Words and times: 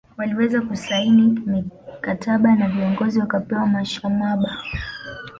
Waliweza 0.17 0.61
kusaini 0.61 1.39
mikataba 1.45 2.55
na 2.55 2.69
viongozi 2.69 3.19
wakapewa 3.19 3.65
mashamaba 3.67 4.57